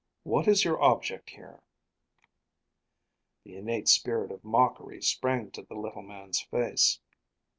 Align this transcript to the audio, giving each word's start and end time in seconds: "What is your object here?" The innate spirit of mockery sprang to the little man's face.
"What 0.23 0.47
is 0.47 0.65
your 0.65 0.81
object 0.81 1.29
here?" 1.29 1.61
The 3.43 3.55
innate 3.55 3.87
spirit 3.87 4.31
of 4.31 4.43
mockery 4.43 4.99
sprang 5.03 5.51
to 5.51 5.61
the 5.61 5.75
little 5.75 6.01
man's 6.01 6.39
face. 6.41 6.99